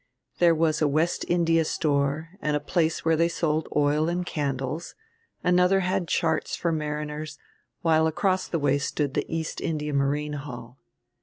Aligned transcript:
There 0.39 0.55
was 0.55 0.81
a 0.81 0.87
West 0.87 1.25
India 1.27 1.63
store 1.63 2.29
and 2.41 2.55
a 2.55 2.59
place 2.59 3.05
where 3.05 3.15
they 3.15 3.27
sold 3.27 3.69
oil 3.75 4.09
and 4.09 4.25
candles, 4.25 4.95
another 5.43 5.81
had 5.81 6.07
charts 6.07 6.55
for 6.55 6.71
mariners; 6.71 7.37
while 7.83 8.07
across 8.07 8.47
the 8.47 8.57
way 8.57 8.79
stood 8.79 9.13
the 9.13 9.31
East 9.31 9.61
India 9.61 9.93
Marine 9.93 10.33
Hall. 10.33 10.79